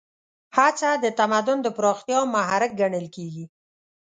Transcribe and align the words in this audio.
هڅه 0.57 0.89
د 1.03 1.05
تمدن 1.19 1.57
د 1.63 1.67
پراختیا 1.77 2.19
محرک 2.33 2.71
ګڼل 2.81 3.05
کېږي. 3.15 3.45